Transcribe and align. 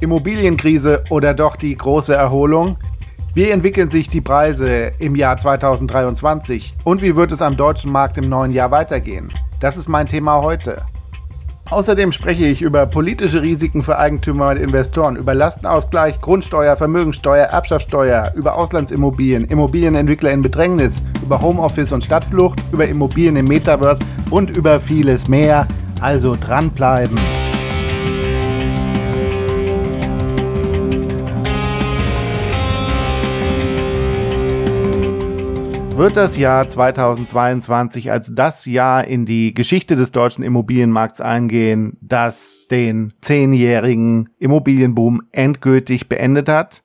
Immobilienkrise 0.00 1.04
oder 1.10 1.34
doch 1.34 1.56
die 1.56 1.76
große 1.76 2.14
Erholung? 2.14 2.78
Wie 3.34 3.50
entwickeln 3.50 3.90
sich 3.90 4.08
die 4.08 4.20
Preise 4.20 4.92
im 4.98 5.14
Jahr 5.14 5.36
2023 5.36 6.74
und 6.84 7.02
wie 7.02 7.14
wird 7.16 7.32
es 7.32 7.42
am 7.42 7.56
deutschen 7.56 7.92
Markt 7.92 8.18
im 8.18 8.28
neuen 8.28 8.52
Jahr 8.52 8.70
weitergehen? 8.70 9.30
Das 9.60 9.76
ist 9.76 9.88
mein 9.88 10.06
Thema 10.06 10.40
heute. 10.40 10.82
Außerdem 11.70 12.10
spreche 12.10 12.46
ich 12.46 12.62
über 12.62 12.86
politische 12.86 13.42
Risiken 13.42 13.82
für 13.82 13.96
Eigentümer 13.98 14.48
und 14.48 14.56
Investoren, 14.56 15.14
über 15.14 15.34
Lastenausgleich, 15.34 16.20
Grundsteuer, 16.20 16.76
Vermögensteuer, 16.76 17.46
Erbschaftssteuer, 17.46 18.32
über 18.34 18.56
Auslandsimmobilien, 18.56 19.44
Immobilienentwickler 19.44 20.32
in 20.32 20.42
Bedrängnis, 20.42 21.00
über 21.22 21.40
Homeoffice 21.40 21.92
und 21.92 22.02
Stadtflucht, 22.02 22.60
über 22.72 22.88
Immobilien 22.88 23.36
im 23.36 23.44
Metaverse 23.44 24.02
und 24.30 24.56
über 24.56 24.80
vieles 24.80 25.28
mehr. 25.28 25.68
Also 26.00 26.34
dranbleiben. 26.34 27.18
Wird 36.00 36.16
das 36.16 36.36
Jahr 36.38 36.66
2022 36.66 38.10
als 38.10 38.34
das 38.34 38.64
Jahr 38.64 39.06
in 39.06 39.26
die 39.26 39.52
Geschichte 39.52 39.96
des 39.96 40.12
deutschen 40.12 40.42
Immobilienmarkts 40.42 41.20
eingehen, 41.20 41.98
das 42.00 42.60
den 42.70 43.12
zehnjährigen 43.20 44.30
Immobilienboom 44.38 45.20
endgültig 45.30 46.08
beendet 46.08 46.48
hat? 46.48 46.84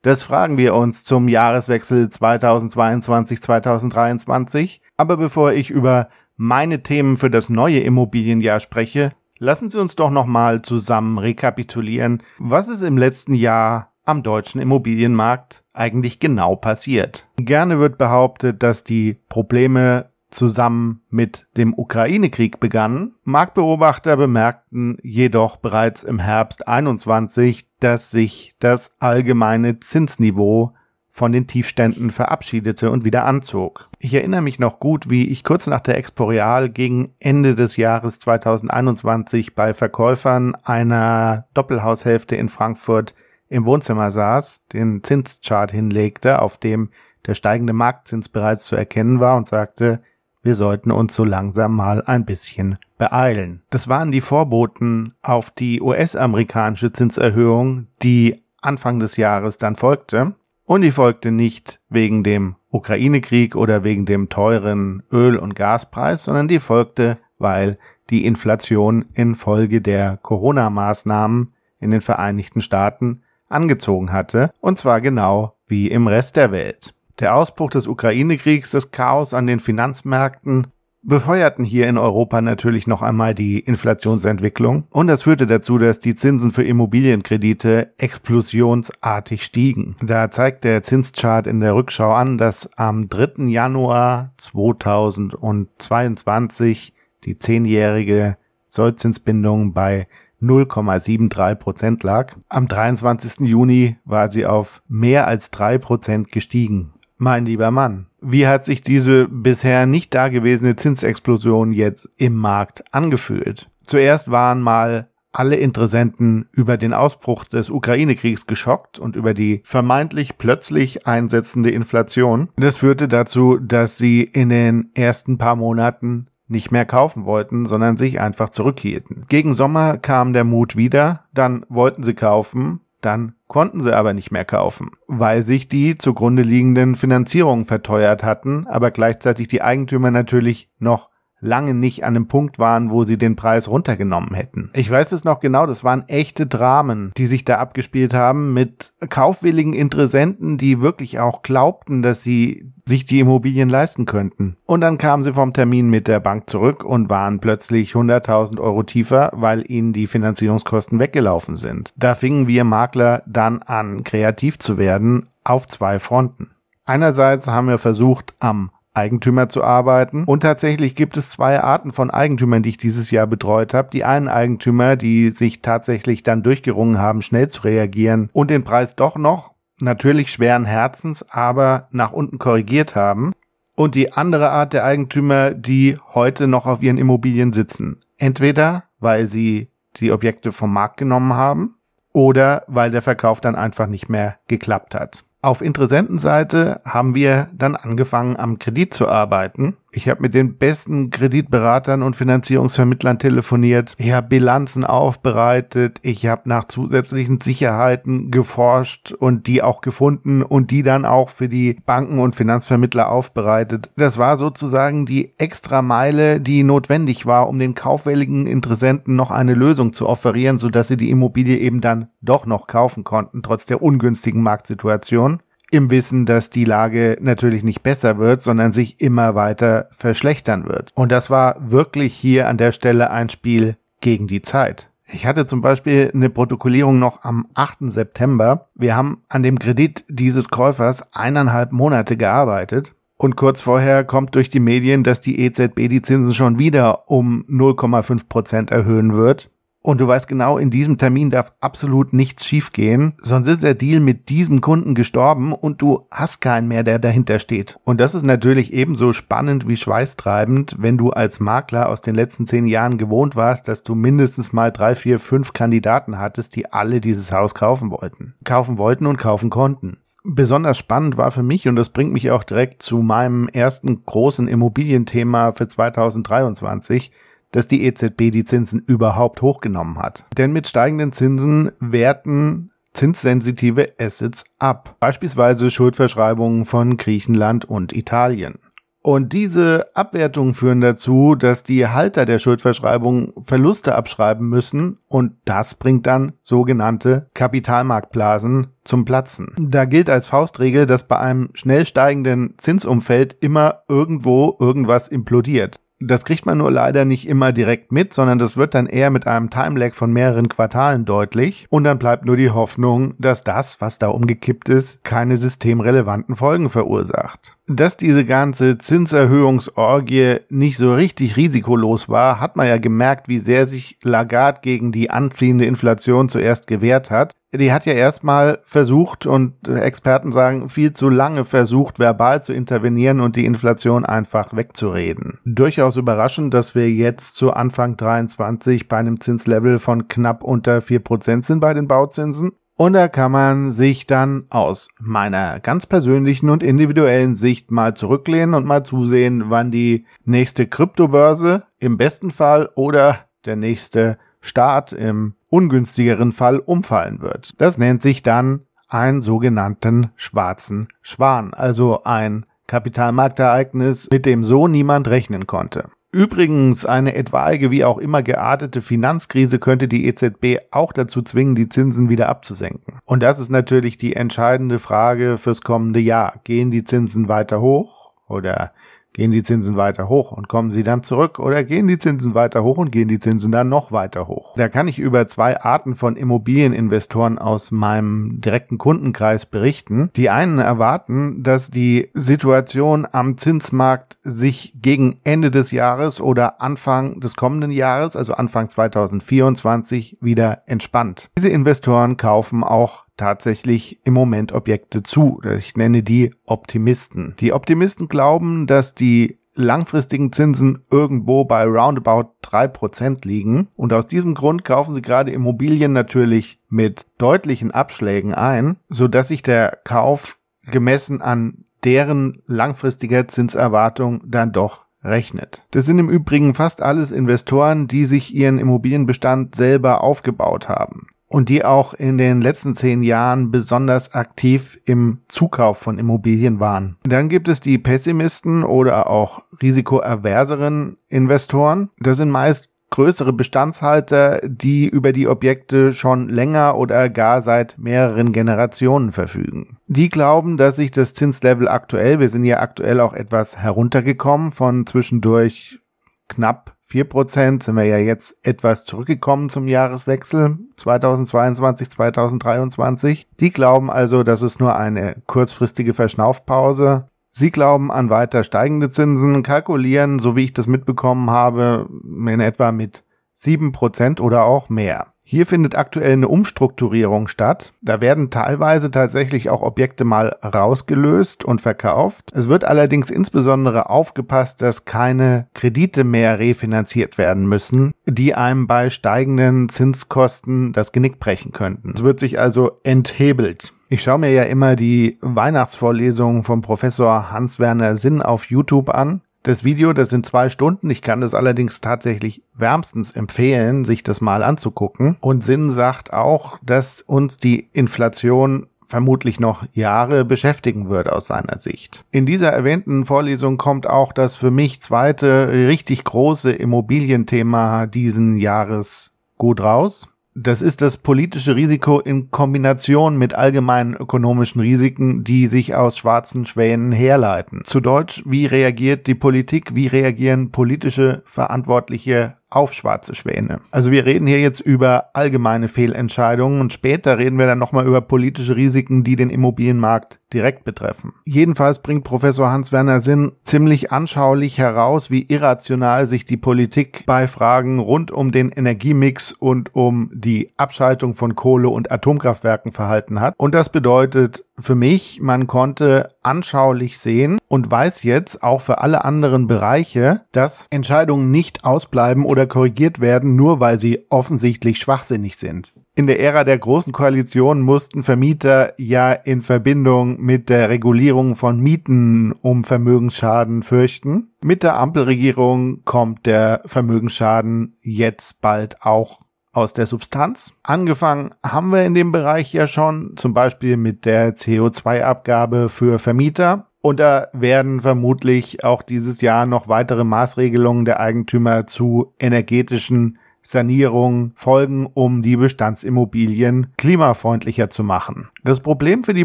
Das 0.00 0.24
fragen 0.24 0.56
wir 0.56 0.74
uns 0.74 1.04
zum 1.04 1.28
Jahreswechsel 1.28 2.06
2022-2023. 2.06 4.80
Aber 4.96 5.18
bevor 5.18 5.52
ich 5.52 5.68
über 5.68 6.08
meine 6.36 6.82
Themen 6.82 7.18
für 7.18 7.28
das 7.28 7.50
neue 7.50 7.80
Immobilienjahr 7.80 8.60
spreche, 8.60 9.10
lassen 9.38 9.68
Sie 9.68 9.78
uns 9.78 9.96
doch 9.96 10.10
nochmal 10.10 10.62
zusammen 10.62 11.18
rekapitulieren, 11.18 12.22
was 12.38 12.68
ist 12.68 12.82
im 12.82 12.96
letzten 12.96 13.34
Jahr 13.34 13.92
am 14.06 14.22
deutschen 14.22 14.62
Immobilienmarkt 14.62 15.62
eigentlich 15.76 16.18
genau 16.20 16.56
passiert. 16.56 17.26
Gerne 17.36 17.78
wird 17.78 17.98
behauptet, 17.98 18.62
dass 18.62 18.84
die 18.84 19.18
Probleme 19.28 20.10
zusammen 20.30 21.02
mit 21.08 21.46
dem 21.56 21.72
Ukraine-Krieg 21.76 22.60
begannen. 22.60 23.14
Marktbeobachter 23.24 24.16
bemerkten 24.16 24.98
jedoch 25.02 25.56
bereits 25.56 26.02
im 26.02 26.18
Herbst 26.18 26.66
21, 26.66 27.68
dass 27.80 28.10
sich 28.10 28.54
das 28.58 28.96
allgemeine 28.98 29.80
Zinsniveau 29.80 30.74
von 31.16 31.32
den 31.32 31.46
Tiefständen 31.46 32.10
verabschiedete 32.10 32.90
und 32.90 33.06
wieder 33.06 33.24
anzog. 33.24 33.88
Ich 33.98 34.12
erinnere 34.12 34.42
mich 34.42 34.58
noch 34.58 34.78
gut, 34.80 35.08
wie 35.08 35.28
ich 35.28 35.44
kurz 35.44 35.66
nach 35.66 35.80
der 35.80 35.96
Exporeal 35.96 36.68
gegen 36.68 37.14
Ende 37.18 37.54
des 37.54 37.78
Jahres 37.78 38.20
2021 38.20 39.54
bei 39.54 39.72
Verkäufern 39.72 40.54
einer 40.62 41.46
Doppelhaushälfte 41.54 42.36
in 42.36 42.50
Frankfurt 42.50 43.14
im 43.48 43.64
Wohnzimmer 43.64 44.10
saß, 44.10 44.60
den 44.72 45.02
Zinschart 45.02 45.72
hinlegte, 45.72 46.42
auf 46.42 46.58
dem 46.58 46.90
der 47.26 47.34
steigende 47.34 47.72
Marktzins 47.72 48.28
bereits 48.28 48.66
zu 48.66 48.76
erkennen 48.76 49.20
war 49.20 49.36
und 49.36 49.48
sagte, 49.48 50.02
wir 50.42 50.54
sollten 50.54 50.92
uns 50.92 51.14
so 51.14 51.24
langsam 51.24 51.74
mal 51.74 52.02
ein 52.04 52.24
bisschen 52.24 52.78
beeilen. 52.98 53.62
Das 53.70 53.88
waren 53.88 54.12
die 54.12 54.20
Vorboten 54.20 55.14
auf 55.20 55.50
die 55.50 55.80
US-amerikanische 55.80 56.92
Zinserhöhung, 56.92 57.88
die 58.02 58.44
Anfang 58.60 59.00
des 59.00 59.16
Jahres 59.16 59.58
dann 59.58 59.74
folgte. 59.74 60.36
Und 60.64 60.82
die 60.82 60.92
folgte 60.92 61.32
nicht 61.32 61.80
wegen 61.88 62.22
dem 62.22 62.56
Ukraine-Krieg 62.70 63.56
oder 63.56 63.84
wegen 63.84 64.06
dem 64.06 64.28
teuren 64.28 65.02
Öl- 65.12 65.36
und 65.36 65.54
Gaspreis, 65.54 66.24
sondern 66.24 66.48
die 66.48 66.60
folgte, 66.60 67.18
weil 67.38 67.78
die 68.10 68.24
Inflation 68.24 69.06
infolge 69.14 69.80
der 69.80 70.16
Corona-Maßnahmen 70.16 71.54
in 71.80 71.90
den 71.90 72.00
Vereinigten 72.00 72.60
Staaten 72.60 73.22
angezogen 73.48 74.12
hatte, 74.12 74.50
und 74.60 74.78
zwar 74.78 75.00
genau 75.00 75.56
wie 75.66 75.88
im 75.88 76.06
Rest 76.06 76.36
der 76.36 76.52
Welt. 76.52 76.94
Der 77.18 77.34
Ausbruch 77.34 77.70
des 77.70 77.86
Ukraine-Kriegs, 77.86 78.70
das 78.70 78.90
Chaos 78.90 79.32
an 79.32 79.46
den 79.46 79.60
Finanzmärkten 79.60 80.66
befeuerten 81.06 81.64
hier 81.64 81.88
in 81.88 81.96
Europa 81.98 82.40
natürlich 82.40 82.88
noch 82.88 83.00
einmal 83.00 83.32
die 83.32 83.60
Inflationsentwicklung 83.60 84.88
und 84.90 85.06
das 85.06 85.22
führte 85.22 85.46
dazu, 85.46 85.78
dass 85.78 86.00
die 86.00 86.16
Zinsen 86.16 86.50
für 86.50 86.64
Immobilienkredite 86.64 87.92
explosionsartig 87.96 89.44
stiegen. 89.44 89.94
Da 90.02 90.32
zeigt 90.32 90.64
der 90.64 90.82
Zinschart 90.82 91.46
in 91.46 91.60
der 91.60 91.76
Rückschau 91.76 92.12
an, 92.12 92.38
dass 92.38 92.68
am 92.76 93.08
3. 93.08 93.44
Januar 93.44 94.32
2022 94.38 96.92
die 97.24 97.38
zehnjährige 97.38 98.36
Sollzinsbindung 98.68 99.72
bei 99.72 100.08
0,73 100.42 101.54
Prozent 101.54 102.02
lag. 102.02 102.34
Am 102.48 102.68
23. 102.68 103.40
Juni 103.46 103.96
war 104.04 104.30
sie 104.30 104.46
auf 104.46 104.82
mehr 104.88 105.26
als 105.26 105.50
drei 105.50 105.78
Prozent 105.78 106.32
gestiegen. 106.32 106.92
Mein 107.18 107.46
lieber 107.46 107.70
Mann, 107.70 108.06
wie 108.20 108.46
hat 108.46 108.66
sich 108.66 108.82
diese 108.82 109.26
bisher 109.28 109.86
nicht 109.86 110.12
dagewesene 110.12 110.76
Zinsexplosion 110.76 111.72
jetzt 111.72 112.08
im 112.18 112.34
Markt 112.34 112.84
angefühlt? 112.92 113.70
Zuerst 113.84 114.30
waren 114.30 114.60
mal 114.60 115.08
alle 115.32 115.56
Interessenten 115.56 116.48
über 116.52 116.76
den 116.76 116.92
Ausbruch 116.92 117.44
des 117.44 117.70
Ukraine-Kriegs 117.70 118.46
geschockt 118.46 118.98
und 118.98 119.16
über 119.16 119.34
die 119.34 119.60
vermeintlich 119.64 120.38
plötzlich 120.38 121.06
einsetzende 121.06 121.70
Inflation. 121.70 122.48
Das 122.56 122.78
führte 122.78 123.06
dazu, 123.06 123.58
dass 123.58 123.98
sie 123.98 124.22
in 124.22 124.48
den 124.48 124.90
ersten 124.94 125.38
paar 125.38 125.56
Monaten 125.56 126.26
nicht 126.48 126.70
mehr 126.70 126.84
kaufen 126.84 127.24
wollten, 127.24 127.66
sondern 127.66 127.96
sich 127.96 128.20
einfach 128.20 128.50
zurückhielten. 128.50 129.24
Gegen 129.28 129.52
Sommer 129.52 129.98
kam 129.98 130.32
der 130.32 130.44
Mut 130.44 130.76
wieder, 130.76 131.24
dann 131.34 131.64
wollten 131.68 132.02
sie 132.02 132.14
kaufen, 132.14 132.80
dann 133.00 133.34
konnten 133.46 133.80
sie 133.80 133.96
aber 133.96 134.14
nicht 134.14 134.30
mehr 134.30 134.44
kaufen, 134.44 134.90
weil 135.06 135.42
sich 135.42 135.68
die 135.68 135.96
zugrunde 135.96 136.42
liegenden 136.42 136.96
Finanzierungen 136.96 137.64
verteuert 137.64 138.24
hatten, 138.24 138.66
aber 138.66 138.90
gleichzeitig 138.90 139.48
die 139.48 139.62
Eigentümer 139.62 140.10
natürlich 140.10 140.68
noch 140.78 141.10
lange 141.46 141.74
nicht 141.74 142.04
an 142.04 142.14
dem 142.14 142.28
Punkt 142.28 142.58
waren, 142.58 142.90
wo 142.90 143.04
sie 143.04 143.16
den 143.16 143.36
Preis 143.36 143.68
runtergenommen 143.68 144.34
hätten. 144.34 144.70
Ich 144.74 144.90
weiß 144.90 145.12
es 145.12 145.24
noch 145.24 145.40
genau, 145.40 145.66
das 145.66 145.84
waren 145.84 146.06
echte 146.08 146.46
Dramen, 146.46 147.12
die 147.16 147.26
sich 147.26 147.44
da 147.44 147.58
abgespielt 147.58 148.12
haben 148.12 148.52
mit 148.52 148.92
kaufwilligen 149.08 149.72
Interessenten, 149.72 150.58
die 150.58 150.82
wirklich 150.82 151.18
auch 151.20 151.42
glaubten, 151.42 152.02
dass 152.02 152.22
sie 152.22 152.72
sich 152.88 153.04
die 153.04 153.20
Immobilien 153.20 153.68
leisten 153.68 154.06
könnten. 154.06 154.56
Und 154.64 154.80
dann 154.80 154.98
kamen 154.98 155.22
sie 155.22 155.32
vom 155.32 155.52
Termin 155.52 155.88
mit 155.88 156.06
der 156.06 156.20
Bank 156.20 156.48
zurück 156.48 156.84
und 156.84 157.10
waren 157.10 157.40
plötzlich 157.40 157.92
100.000 157.92 158.60
Euro 158.60 158.82
tiefer, 158.84 159.30
weil 159.34 159.68
ihnen 159.68 159.92
die 159.92 160.06
Finanzierungskosten 160.06 160.98
weggelaufen 160.98 161.56
sind. 161.56 161.92
Da 161.96 162.14
fingen 162.14 162.46
wir 162.46 162.64
Makler 162.64 163.22
dann 163.26 163.62
an, 163.62 164.04
kreativ 164.04 164.58
zu 164.58 164.78
werden 164.78 165.28
auf 165.42 165.66
zwei 165.66 165.98
Fronten. 165.98 166.50
Einerseits 166.84 167.48
haben 167.48 167.68
wir 167.68 167.78
versucht, 167.78 168.34
am 168.38 168.70
Eigentümer 168.96 169.48
zu 169.48 169.62
arbeiten. 169.62 170.24
Und 170.24 170.40
tatsächlich 170.40 170.94
gibt 170.94 171.16
es 171.16 171.28
zwei 171.28 171.60
Arten 171.60 171.92
von 171.92 172.10
Eigentümern, 172.10 172.62
die 172.62 172.70
ich 172.70 172.78
dieses 172.78 173.10
Jahr 173.10 173.26
betreut 173.26 173.74
habe. 173.74 173.90
Die 173.92 174.04
einen 174.04 174.28
Eigentümer, 174.28 174.96
die 174.96 175.30
sich 175.30 175.62
tatsächlich 175.62 176.22
dann 176.22 176.42
durchgerungen 176.42 176.98
haben, 176.98 177.22
schnell 177.22 177.48
zu 177.48 177.62
reagieren 177.62 178.30
und 178.32 178.50
den 178.50 178.64
Preis 178.64 178.96
doch 178.96 179.16
noch, 179.16 179.52
natürlich 179.80 180.32
schweren 180.32 180.64
Herzens, 180.64 181.24
aber 181.30 181.88
nach 181.90 182.12
unten 182.12 182.38
korrigiert 182.38 182.94
haben. 182.94 183.32
Und 183.74 183.94
die 183.94 184.14
andere 184.14 184.50
Art 184.50 184.72
der 184.72 184.84
Eigentümer, 184.84 185.50
die 185.50 185.98
heute 186.14 186.46
noch 186.46 186.64
auf 186.64 186.82
ihren 186.82 186.96
Immobilien 186.96 187.52
sitzen. 187.52 188.02
Entweder 188.16 188.84
weil 188.98 189.26
sie 189.26 189.70
die 189.96 190.12
Objekte 190.12 190.52
vom 190.52 190.72
Markt 190.72 190.96
genommen 190.96 191.34
haben 191.34 191.76
oder 192.12 192.64
weil 192.66 192.90
der 192.90 193.02
Verkauf 193.02 193.40
dann 193.40 193.56
einfach 193.56 193.86
nicht 193.86 194.08
mehr 194.08 194.38
geklappt 194.48 194.94
hat. 194.94 195.25
Auf 195.46 195.62
Interessentenseite 195.62 196.80
haben 196.84 197.14
wir 197.14 197.46
dann 197.52 197.76
angefangen, 197.76 198.36
am 198.36 198.58
Kredit 198.58 198.92
zu 198.92 199.06
arbeiten. 199.06 199.76
Ich 199.96 200.10
habe 200.10 200.20
mit 200.20 200.34
den 200.34 200.58
besten 200.58 201.08
Kreditberatern 201.08 202.02
und 202.02 202.16
Finanzierungsvermittlern 202.16 203.18
telefoniert. 203.18 203.94
Ich 203.96 204.12
habe 204.12 204.28
Bilanzen 204.28 204.84
aufbereitet. 204.84 206.00
Ich 206.02 206.26
habe 206.26 206.42
nach 206.44 206.66
zusätzlichen 206.66 207.40
Sicherheiten 207.40 208.30
geforscht 208.30 209.12
und 209.12 209.46
die 209.46 209.62
auch 209.62 209.80
gefunden 209.80 210.42
und 210.42 210.70
die 210.70 210.82
dann 210.82 211.06
auch 211.06 211.30
für 211.30 211.48
die 211.48 211.78
Banken 211.86 212.18
und 212.18 212.36
Finanzvermittler 212.36 213.10
aufbereitet. 213.10 213.90
Das 213.96 214.18
war 214.18 214.36
sozusagen 214.36 215.06
die 215.06 215.32
extra 215.38 215.80
Meile, 215.80 216.42
die 216.42 216.62
notwendig 216.62 217.24
war, 217.24 217.48
um 217.48 217.58
den 217.58 217.74
kaufwilligen 217.74 218.46
Interessenten 218.46 219.16
noch 219.16 219.30
eine 219.30 219.54
Lösung 219.54 219.94
zu 219.94 220.06
offerieren, 220.06 220.58
sodass 220.58 220.88
sie 220.88 220.98
die 220.98 221.08
Immobilie 221.08 221.56
eben 221.56 221.80
dann 221.80 222.08
doch 222.20 222.44
noch 222.44 222.66
kaufen 222.66 223.02
konnten, 223.02 223.42
trotz 223.42 223.64
der 223.64 223.80
ungünstigen 223.80 224.42
Marktsituation 224.42 225.40
im 225.70 225.90
Wissen, 225.90 226.26
dass 226.26 226.50
die 226.50 226.64
Lage 226.64 227.16
natürlich 227.20 227.64
nicht 227.64 227.82
besser 227.82 228.18
wird, 228.18 228.42
sondern 228.42 228.72
sich 228.72 229.00
immer 229.00 229.34
weiter 229.34 229.88
verschlechtern 229.92 230.68
wird. 230.68 230.92
Und 230.94 231.12
das 231.12 231.30
war 231.30 231.56
wirklich 231.70 232.14
hier 232.14 232.48
an 232.48 232.56
der 232.56 232.72
Stelle 232.72 233.10
ein 233.10 233.28
Spiel 233.28 233.76
gegen 234.00 234.26
die 234.26 234.42
Zeit. 234.42 234.90
Ich 235.08 235.24
hatte 235.24 235.46
zum 235.46 235.60
Beispiel 235.60 236.10
eine 236.12 236.30
Protokollierung 236.30 236.98
noch 236.98 237.22
am 237.22 237.46
8. 237.54 237.92
September. 237.92 238.68
Wir 238.74 238.96
haben 238.96 239.22
an 239.28 239.42
dem 239.44 239.58
Kredit 239.58 240.04
dieses 240.08 240.48
Käufers 240.48 241.04
eineinhalb 241.12 241.72
Monate 241.72 242.16
gearbeitet. 242.16 242.94
Und 243.16 243.36
kurz 243.36 243.60
vorher 243.60 244.04
kommt 244.04 244.34
durch 244.34 244.50
die 244.50 244.60
Medien, 244.60 245.02
dass 245.02 245.20
die 245.20 245.40
EZB 245.40 245.88
die 245.88 246.02
Zinsen 246.02 246.34
schon 246.34 246.58
wieder 246.58 247.08
um 247.10 247.44
0,5 247.48 248.28
Prozent 248.28 248.70
erhöhen 248.70 249.14
wird. 249.14 249.48
Und 249.86 250.00
du 250.00 250.08
weißt 250.08 250.26
genau, 250.26 250.58
in 250.58 250.70
diesem 250.70 250.98
Termin 250.98 251.30
darf 251.30 251.52
absolut 251.60 252.12
nichts 252.12 252.44
schiefgehen, 252.44 253.14
sonst 253.22 253.46
ist 253.46 253.62
der 253.62 253.74
Deal 253.74 254.00
mit 254.00 254.28
diesem 254.28 254.60
Kunden 254.60 254.96
gestorben 254.96 255.52
und 255.52 255.80
du 255.80 256.08
hast 256.10 256.40
keinen 256.40 256.66
mehr, 256.66 256.82
der 256.82 256.98
dahinter 256.98 257.38
steht. 257.38 257.78
Und 257.84 258.00
das 258.00 258.16
ist 258.16 258.26
natürlich 258.26 258.72
ebenso 258.72 259.12
spannend 259.12 259.68
wie 259.68 259.76
schweißtreibend, 259.76 260.74
wenn 260.80 260.98
du 260.98 261.10
als 261.10 261.38
Makler 261.38 261.88
aus 261.88 262.00
den 262.00 262.16
letzten 262.16 262.46
zehn 262.46 262.66
Jahren 262.66 262.98
gewohnt 262.98 263.36
warst, 263.36 263.68
dass 263.68 263.84
du 263.84 263.94
mindestens 263.94 264.52
mal 264.52 264.72
drei, 264.72 264.96
vier, 264.96 265.20
fünf 265.20 265.52
Kandidaten 265.52 266.18
hattest, 266.18 266.56
die 266.56 266.72
alle 266.72 267.00
dieses 267.00 267.30
Haus 267.30 267.54
kaufen 267.54 267.92
wollten. 267.92 268.34
Kaufen 268.42 268.78
wollten 268.78 269.06
und 269.06 269.18
kaufen 269.18 269.50
konnten 269.50 269.98
besonders 270.28 270.76
spannend 270.76 271.16
war 271.16 271.30
für 271.30 271.44
mich, 271.44 271.68
und 271.68 271.76
das 271.76 271.90
bringt 271.90 272.12
mich 272.12 272.32
auch 272.32 272.42
direkt 272.42 272.82
zu 272.82 272.98
meinem 272.98 273.48
ersten 273.48 274.04
großen 274.04 274.48
Immobilienthema 274.48 275.52
für 275.52 275.68
2023, 275.68 277.12
dass 277.56 277.68
die 277.68 277.84
EZB 277.84 278.30
die 278.30 278.44
Zinsen 278.44 278.80
überhaupt 278.86 279.40
hochgenommen 279.40 279.98
hat. 279.98 280.26
Denn 280.36 280.52
mit 280.52 280.68
steigenden 280.68 281.12
Zinsen 281.12 281.72
werten 281.80 282.70
zinssensitive 282.92 283.94
Assets 283.98 284.44
ab, 284.58 284.96
beispielsweise 285.00 285.70
Schuldverschreibungen 285.70 286.66
von 286.66 286.98
Griechenland 286.98 287.64
und 287.64 287.94
Italien. 287.94 288.58
Und 289.00 289.32
diese 289.32 289.86
Abwertungen 289.94 290.52
führen 290.52 290.82
dazu, 290.82 291.34
dass 291.34 291.62
die 291.62 291.86
Halter 291.86 292.26
der 292.26 292.38
Schuldverschreibung 292.38 293.32
Verluste 293.40 293.94
abschreiben 293.94 294.46
müssen 294.48 294.98
und 295.08 295.32
das 295.46 295.76
bringt 295.76 296.06
dann 296.06 296.32
sogenannte 296.42 297.30
Kapitalmarktblasen 297.32 298.66
zum 298.84 299.06
Platzen. 299.06 299.54
Da 299.56 299.86
gilt 299.86 300.10
als 300.10 300.26
Faustregel, 300.26 300.84
dass 300.84 301.08
bei 301.08 301.18
einem 301.18 301.48
schnell 301.54 301.86
steigenden 301.86 302.54
Zinsumfeld 302.58 303.34
immer 303.40 303.82
irgendwo 303.88 304.56
irgendwas 304.60 305.08
implodiert. 305.08 305.80
Das 305.98 306.26
kriegt 306.26 306.44
man 306.44 306.58
nur 306.58 306.70
leider 306.70 307.06
nicht 307.06 307.26
immer 307.26 307.52
direkt 307.52 307.90
mit, 307.90 308.12
sondern 308.12 308.38
das 308.38 308.58
wird 308.58 308.74
dann 308.74 308.86
eher 308.86 309.08
mit 309.08 309.26
einem 309.26 309.48
Timelag 309.48 309.94
von 309.94 310.12
mehreren 310.12 310.50
Quartalen 310.50 311.06
deutlich 311.06 311.64
und 311.70 311.84
dann 311.84 311.98
bleibt 311.98 312.26
nur 312.26 312.36
die 312.36 312.50
Hoffnung, 312.50 313.14
dass 313.18 313.42
das, 313.42 313.80
was 313.80 313.98
da 313.98 314.08
umgekippt 314.08 314.68
ist, 314.68 315.04
keine 315.04 315.38
systemrelevanten 315.38 316.36
Folgen 316.36 316.68
verursacht. 316.68 317.55
Dass 317.68 317.96
diese 317.96 318.24
ganze 318.24 318.78
Zinserhöhungsorgie 318.78 320.36
nicht 320.50 320.76
so 320.76 320.94
richtig 320.94 321.36
risikolos 321.36 322.08
war, 322.08 322.40
hat 322.40 322.56
man 322.56 322.68
ja 322.68 322.78
gemerkt, 322.78 323.28
wie 323.28 323.40
sehr 323.40 323.66
sich 323.66 323.98
Lagarde 324.02 324.60
gegen 324.62 324.92
die 324.92 325.10
anziehende 325.10 325.64
Inflation 325.64 326.28
zuerst 326.28 326.68
gewehrt 326.68 327.10
hat 327.10 327.32
die 327.58 327.72
hat 327.72 327.86
ja 327.86 327.92
erstmal 327.92 328.60
versucht 328.64 329.26
und 329.26 329.68
Experten 329.68 330.32
sagen, 330.32 330.68
viel 330.68 330.92
zu 330.92 331.08
lange 331.08 331.44
versucht, 331.44 331.98
verbal 331.98 332.42
zu 332.42 332.52
intervenieren 332.52 333.20
und 333.20 333.36
die 333.36 333.44
Inflation 333.44 334.04
einfach 334.04 334.54
wegzureden. 334.54 335.38
Durchaus 335.44 335.96
überraschend, 335.96 336.54
dass 336.54 336.74
wir 336.74 336.90
jetzt 336.90 337.36
zu 337.36 337.52
Anfang 337.52 337.96
23 337.96 338.88
bei 338.88 338.96
einem 338.98 339.20
Zinslevel 339.20 339.78
von 339.78 340.08
knapp 340.08 340.42
unter 340.42 340.78
4% 340.78 341.44
sind 341.44 341.60
bei 341.60 341.74
den 341.74 341.88
Bauzinsen. 341.88 342.52
Und 342.78 342.92
da 342.92 343.08
kann 343.08 343.32
man 343.32 343.72
sich 343.72 344.06
dann 344.06 344.44
aus 344.50 344.90
meiner 344.98 345.60
ganz 345.60 345.86
persönlichen 345.86 346.50
und 346.50 346.62
individuellen 346.62 347.34
Sicht 347.34 347.70
mal 347.70 347.96
zurücklehnen 347.96 348.54
und 348.54 348.66
mal 348.66 348.84
zusehen, 348.84 349.44
wann 349.48 349.70
die 349.70 350.04
nächste 350.26 350.66
Kryptobörse 350.66 351.62
im 351.78 351.96
besten 351.96 352.30
Fall 352.30 352.68
oder 352.74 353.20
der 353.46 353.56
nächste 353.56 354.18
Start 354.42 354.92
im 354.92 355.34
ungünstigeren 355.48 356.32
Fall 356.32 356.58
umfallen 356.58 357.22
wird. 357.22 357.54
Das 357.58 357.78
nennt 357.78 358.02
sich 358.02 358.22
dann 358.22 358.66
einen 358.88 359.22
sogenannten 359.22 360.10
schwarzen 360.16 360.88
Schwan, 361.00 361.54
also 361.54 362.02
ein 362.04 362.44
Kapitalmarktereignis, 362.66 364.08
mit 364.10 364.26
dem 364.26 364.44
so 364.44 364.68
niemand 364.68 365.08
rechnen 365.08 365.46
konnte. 365.46 365.88
Übrigens, 366.16 366.86
eine 366.86 367.14
etwaige 367.14 367.70
wie 367.70 367.84
auch 367.84 367.98
immer 367.98 368.22
geartete 368.22 368.80
Finanzkrise 368.80 369.58
könnte 369.58 369.86
die 369.86 370.06
EZB 370.06 370.60
auch 370.70 370.94
dazu 370.94 371.20
zwingen, 371.20 371.54
die 371.54 371.68
Zinsen 371.68 372.08
wieder 372.08 372.30
abzusenken. 372.30 372.94
Und 373.04 373.22
das 373.22 373.38
ist 373.38 373.50
natürlich 373.50 373.98
die 373.98 374.16
entscheidende 374.16 374.78
Frage 374.78 375.36
fürs 375.36 375.60
kommende 375.60 376.00
Jahr. 376.00 376.40
Gehen 376.44 376.70
die 376.70 376.84
Zinsen 376.84 377.28
weiter 377.28 377.60
hoch 377.60 378.12
oder 378.28 378.72
Gehen 379.16 379.30
die 379.30 379.42
Zinsen 379.42 379.78
weiter 379.78 380.10
hoch 380.10 380.30
und 380.30 380.46
kommen 380.46 380.70
sie 380.70 380.82
dann 380.82 381.02
zurück 381.02 381.38
oder 381.38 381.64
gehen 381.64 381.88
die 381.88 381.96
Zinsen 381.96 382.34
weiter 382.34 382.62
hoch 382.62 382.76
und 382.76 382.92
gehen 382.92 383.08
die 383.08 383.18
Zinsen 383.18 383.50
dann 383.50 383.70
noch 383.70 383.90
weiter 383.90 384.28
hoch? 384.28 384.54
Da 384.56 384.68
kann 384.68 384.88
ich 384.88 384.98
über 384.98 385.26
zwei 385.26 385.58
Arten 385.58 385.94
von 385.94 386.16
Immobilieninvestoren 386.16 387.38
aus 387.38 387.70
meinem 387.70 388.42
direkten 388.42 388.76
Kundenkreis 388.76 389.46
berichten. 389.46 390.10
Die 390.16 390.28
einen 390.28 390.58
erwarten, 390.58 391.42
dass 391.42 391.70
die 391.70 392.10
Situation 392.12 393.08
am 393.10 393.38
Zinsmarkt 393.38 394.18
sich 394.22 394.74
gegen 394.82 395.18
Ende 395.24 395.50
des 395.50 395.70
Jahres 395.70 396.20
oder 396.20 396.60
Anfang 396.60 397.18
des 397.20 397.36
kommenden 397.36 397.70
Jahres, 397.70 398.16
also 398.16 398.34
Anfang 398.34 398.68
2024, 398.68 400.18
wieder 400.20 400.64
entspannt. 400.66 401.30
Diese 401.38 401.48
Investoren 401.48 402.18
kaufen 402.18 402.62
auch 402.62 403.05
tatsächlich 403.16 404.00
im 404.04 404.14
Moment 404.14 404.52
Objekte 404.52 405.02
zu. 405.02 405.40
Ich 405.58 405.76
nenne 405.76 406.02
die 406.02 406.30
Optimisten. 406.44 407.34
Die 407.40 407.52
Optimisten 407.52 408.08
glauben, 408.08 408.66
dass 408.66 408.94
die 408.94 409.38
langfristigen 409.54 410.32
Zinsen 410.32 410.84
irgendwo 410.90 411.44
bei 411.44 411.64
roundabout 411.64 412.34
drei 412.42 412.68
Prozent 412.68 413.24
liegen. 413.24 413.68
Und 413.74 413.92
aus 413.92 414.06
diesem 414.06 414.34
Grund 414.34 414.64
kaufen 414.64 414.94
sie 414.94 415.02
gerade 415.02 415.32
Immobilien 415.32 415.92
natürlich 415.92 416.60
mit 416.68 417.06
deutlichen 417.18 417.70
Abschlägen 417.70 418.34
ein, 418.34 418.76
so 418.88 419.08
dass 419.08 419.28
sich 419.28 419.42
der 419.42 419.78
Kauf 419.84 420.38
gemessen 420.70 421.22
an 421.22 421.64
deren 421.84 422.42
langfristiger 422.46 423.28
Zinserwartung 423.28 424.22
dann 424.26 424.52
doch 424.52 424.84
rechnet. 425.02 425.64
Das 425.70 425.86
sind 425.86 425.98
im 425.98 426.10
Übrigen 426.10 426.54
fast 426.54 426.82
alles 426.82 427.12
Investoren, 427.12 427.86
die 427.86 428.06
sich 428.06 428.34
ihren 428.34 428.58
Immobilienbestand 428.58 429.54
selber 429.54 430.02
aufgebaut 430.02 430.68
haben 430.68 431.06
und 431.28 431.48
die 431.48 431.64
auch 431.64 431.94
in 431.94 432.18
den 432.18 432.40
letzten 432.40 432.76
zehn 432.76 433.02
Jahren 433.02 433.50
besonders 433.50 434.14
aktiv 434.14 434.80
im 434.84 435.18
Zukauf 435.28 435.78
von 435.78 435.98
Immobilien 435.98 436.60
waren. 436.60 436.96
Dann 437.04 437.28
gibt 437.28 437.48
es 437.48 437.60
die 437.60 437.78
Pessimisten 437.78 438.64
oder 438.64 439.08
auch 439.10 439.42
risikoaverseren 439.60 440.98
Investoren. 441.08 441.90
Das 441.98 442.18
sind 442.18 442.30
meist 442.30 442.70
größere 442.90 443.32
Bestandshalter, 443.32 444.40
die 444.44 444.86
über 444.86 445.12
die 445.12 445.26
Objekte 445.26 445.92
schon 445.92 446.28
länger 446.28 446.76
oder 446.76 447.08
gar 447.08 447.42
seit 447.42 447.76
mehreren 447.78 448.32
Generationen 448.32 449.12
verfügen. 449.12 449.78
Die 449.86 450.08
glauben, 450.08 450.56
dass 450.56 450.76
sich 450.76 450.92
das 450.92 451.12
Zinslevel 451.12 451.68
aktuell, 451.68 452.20
wir 452.20 452.28
sind 452.28 452.44
ja 452.44 452.60
aktuell 452.60 453.00
auch 453.00 453.12
etwas 453.12 453.58
heruntergekommen 453.58 454.52
von 454.52 454.86
zwischendurch 454.86 455.80
knapp 456.28 456.75
4% 456.88 457.64
sind 457.64 457.74
wir 457.74 457.84
ja 457.84 457.98
jetzt 457.98 458.38
etwas 458.42 458.84
zurückgekommen 458.84 459.48
zum 459.48 459.66
Jahreswechsel 459.66 460.58
2022, 460.76 461.90
2023. 461.90 463.28
Die 463.40 463.50
glauben 463.50 463.90
also, 463.90 464.22
dass 464.22 464.42
es 464.42 464.60
nur 464.60 464.76
eine 464.76 465.16
kurzfristige 465.26 465.94
Verschnaufpause. 465.94 467.08
Sie 467.32 467.50
glauben 467.50 467.90
an 467.90 468.08
weiter 468.08 468.44
steigende 468.44 468.88
Zinsen, 468.90 469.42
kalkulieren, 469.42 470.20
so 470.20 470.36
wie 470.36 470.44
ich 470.44 470.52
das 470.52 470.68
mitbekommen 470.68 471.28
habe, 471.30 471.88
in 472.04 472.40
etwa 472.40 472.70
mit 472.70 473.04
7% 473.36 474.20
oder 474.20 474.44
auch 474.44 474.68
mehr. 474.68 475.12
Hier 475.28 475.44
findet 475.44 475.76
aktuell 475.76 476.12
eine 476.12 476.28
Umstrukturierung 476.28 477.26
statt. 477.26 477.72
Da 477.82 478.00
werden 478.00 478.30
teilweise 478.30 478.92
tatsächlich 478.92 479.50
auch 479.50 479.60
Objekte 479.60 480.04
mal 480.04 480.36
rausgelöst 480.44 481.44
und 481.44 481.60
verkauft. 481.60 482.30
Es 482.32 482.48
wird 482.48 482.62
allerdings 482.62 483.10
insbesondere 483.10 483.90
aufgepasst, 483.90 484.62
dass 484.62 484.84
keine 484.84 485.48
Kredite 485.52 486.04
mehr 486.04 486.38
refinanziert 486.38 487.18
werden 487.18 487.48
müssen, 487.48 487.92
die 488.06 488.36
einem 488.36 488.68
bei 488.68 488.88
steigenden 488.88 489.68
Zinskosten 489.68 490.72
das 490.72 490.92
Genick 490.92 491.18
brechen 491.18 491.50
könnten. 491.50 491.94
Es 491.96 492.04
wird 492.04 492.20
sich 492.20 492.38
also 492.38 492.78
enthebelt. 492.84 493.72
Ich 493.88 494.04
schaue 494.04 494.18
mir 494.18 494.30
ja 494.30 494.44
immer 494.44 494.76
die 494.76 495.18
Weihnachtsvorlesungen 495.22 496.44
vom 496.44 496.60
Professor 496.60 497.32
Hans-Werner 497.32 497.96
Sinn 497.96 498.22
auf 498.22 498.46
YouTube 498.46 498.90
an. 498.90 499.22
Das 499.46 499.62
Video, 499.62 499.92
das 499.92 500.10
sind 500.10 500.26
zwei 500.26 500.48
Stunden. 500.48 500.90
Ich 500.90 501.02
kann 501.02 501.20
das 501.20 501.32
allerdings 501.32 501.80
tatsächlich 501.80 502.42
wärmstens 502.54 503.12
empfehlen, 503.12 503.84
sich 503.84 504.02
das 504.02 504.20
mal 504.20 504.42
anzugucken. 504.42 505.18
Und 505.20 505.44
Sinn 505.44 505.70
sagt 505.70 506.12
auch, 506.12 506.58
dass 506.64 507.00
uns 507.00 507.36
die 507.36 507.68
Inflation 507.72 508.66
vermutlich 508.84 509.38
noch 509.38 509.64
Jahre 509.72 510.24
beschäftigen 510.24 510.88
wird 510.88 511.08
aus 511.08 511.28
seiner 511.28 511.60
Sicht. 511.60 512.04
In 512.10 512.26
dieser 512.26 512.50
erwähnten 512.50 513.04
Vorlesung 513.04 513.56
kommt 513.56 513.88
auch 513.88 514.12
das 514.12 514.34
für 514.34 514.50
mich 514.50 514.82
zweite 514.82 515.48
richtig 515.68 516.02
große 516.02 516.50
Immobilienthema 516.50 517.86
diesen 517.86 518.38
Jahres 518.38 519.12
gut 519.38 519.60
raus. 519.60 520.08
Das 520.38 520.60
ist 520.60 520.82
das 520.82 520.98
politische 520.98 521.56
Risiko 521.56 521.98
in 521.98 522.30
Kombination 522.30 523.16
mit 523.16 523.32
allgemeinen 523.32 523.94
ökonomischen 523.94 524.60
Risiken, 524.60 525.24
die 525.24 525.46
sich 525.46 525.74
aus 525.74 525.96
schwarzen 525.96 526.44
Schwänen 526.44 526.92
herleiten. 526.92 527.62
Zu 527.64 527.80
Deutsch, 527.80 528.22
wie 528.26 528.44
reagiert 528.44 529.06
die 529.06 529.14
Politik, 529.14 529.74
wie 529.74 529.86
reagieren 529.86 530.52
politische 530.52 531.22
Verantwortliche 531.24 532.36
auf 532.48 532.72
schwarze 532.72 533.14
Schwäne. 533.14 533.60
Also 533.70 533.90
wir 533.90 534.06
reden 534.06 534.26
hier 534.26 534.40
jetzt 534.40 534.60
über 534.60 535.10
allgemeine 535.14 535.68
Fehlentscheidungen 535.68 536.60
und 536.60 536.72
später 536.72 537.18
reden 537.18 537.38
wir 537.38 537.46
dann 537.46 537.58
nochmal 537.58 537.86
über 537.86 538.00
politische 538.00 538.54
Risiken, 538.54 539.02
die 539.02 539.16
den 539.16 539.30
Immobilienmarkt 539.30 540.20
direkt 540.32 540.64
betreffen. 540.64 541.12
Jedenfalls 541.24 541.82
bringt 541.82 542.04
Professor 542.04 542.50
Hans-Werner 542.50 543.00
Sinn 543.00 543.32
ziemlich 543.44 543.92
anschaulich 543.92 544.58
heraus, 544.58 545.10
wie 545.10 545.22
irrational 545.22 546.06
sich 546.06 546.24
die 546.24 546.36
Politik 546.36 547.04
bei 547.06 547.26
Fragen 547.26 547.78
rund 547.78 548.10
um 548.10 548.32
den 548.32 548.50
Energiemix 548.50 549.32
und 549.32 549.74
um 549.74 550.10
die 550.12 550.52
Abschaltung 550.56 551.14
von 551.14 551.34
Kohle- 551.34 551.68
und 551.68 551.90
Atomkraftwerken 551.90 552.72
verhalten 552.72 553.20
hat. 553.20 553.34
Und 553.36 553.54
das 553.54 553.70
bedeutet 553.70 554.44
für 554.58 554.74
mich, 554.74 555.20
man 555.20 555.46
konnte 555.46 556.14
anschaulich 556.22 556.98
sehen 556.98 557.38
und 557.48 557.70
weiß 557.70 558.02
jetzt 558.02 558.42
auch 558.42 558.60
für 558.60 558.78
alle 558.78 559.04
anderen 559.04 559.46
Bereiche, 559.46 560.22
dass 560.32 560.66
Entscheidungen 560.70 561.30
nicht 561.30 561.64
ausbleiben 561.64 562.24
oder 562.24 562.46
korrigiert 562.46 563.00
werden, 563.00 563.36
nur 563.36 563.60
weil 563.60 563.78
sie 563.78 564.06
offensichtlich 564.08 564.78
schwachsinnig 564.78 565.36
sind. 565.36 565.72
In 565.94 566.06
der 566.06 566.20
Ära 566.20 566.44
der 566.44 566.58
großen 566.58 566.92
Koalition 566.92 567.62
mussten 567.62 568.02
Vermieter 568.02 568.74
ja 568.76 569.12
in 569.12 569.40
Verbindung 569.40 570.20
mit 570.20 570.50
der 570.50 570.68
Regulierung 570.68 571.36
von 571.36 571.58
Mieten 571.58 572.32
um 572.32 572.64
Vermögensschaden 572.64 573.62
fürchten. 573.62 574.28
Mit 574.42 574.62
der 574.62 574.76
Ampelregierung 574.78 575.84
kommt 575.84 576.26
der 576.26 576.60
Vermögensschaden 576.66 577.78
jetzt 577.80 578.42
bald 578.42 578.82
auch 578.82 579.20
aus 579.56 579.72
der 579.72 579.86
Substanz. 579.86 580.52
Angefangen 580.62 581.34
haben 581.42 581.70
wir 581.70 581.84
in 581.84 581.94
dem 581.94 582.12
Bereich 582.12 582.52
ja 582.52 582.66
schon, 582.66 583.14
zum 583.16 583.32
Beispiel 583.32 583.78
mit 583.78 584.04
der 584.04 584.36
CO2-Abgabe 584.36 585.70
für 585.70 585.98
Vermieter. 585.98 586.66
Und 586.82 587.00
da 587.00 587.28
werden 587.32 587.80
vermutlich 587.80 588.62
auch 588.64 588.82
dieses 588.82 589.20
Jahr 589.22 589.46
noch 589.46 589.66
weitere 589.66 590.04
Maßregelungen 590.04 590.84
der 590.84 591.00
Eigentümer 591.00 591.66
zu 591.66 592.14
energetischen 592.20 593.18
Sanierung 593.50 594.32
folgen, 594.34 594.86
um 594.92 595.22
die 595.22 595.36
Bestandsimmobilien 595.36 596.68
klimafreundlicher 596.76 597.70
zu 597.70 597.84
machen. 597.84 598.28
Das 598.44 598.60
Problem 598.60 599.04
für 599.04 599.14
die 599.14 599.24